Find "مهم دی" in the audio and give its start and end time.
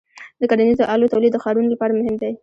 1.99-2.33